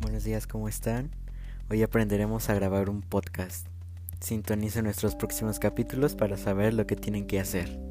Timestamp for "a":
2.50-2.54